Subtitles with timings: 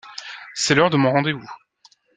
[0.55, 1.47] C’est l’heure de mon rendez-vous.